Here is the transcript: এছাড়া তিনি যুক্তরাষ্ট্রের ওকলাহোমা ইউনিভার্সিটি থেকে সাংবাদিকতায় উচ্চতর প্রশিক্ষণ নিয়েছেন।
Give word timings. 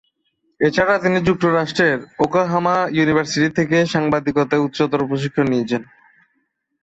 এছাড়া 0.61 0.95
তিনি 1.03 1.17
যুক্তরাষ্ট্রের 1.27 1.97
ওকলাহোমা 2.19 2.75
ইউনিভার্সিটি 2.97 3.49
থেকে 3.57 3.77
সাংবাদিকতায় 3.93 4.63
উচ্চতর 4.65 5.01
প্রশিক্ষণ 5.09 5.45
নিয়েছেন। 5.51 5.81